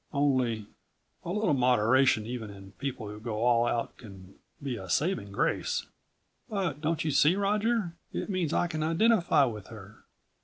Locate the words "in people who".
2.49-3.19